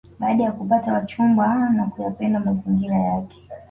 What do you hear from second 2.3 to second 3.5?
mazingira yake